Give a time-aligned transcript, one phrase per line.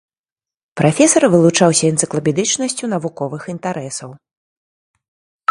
[0.79, 4.19] Прафесар вылучаўся энцыклапедычнасцю навуковых інтарэсаў.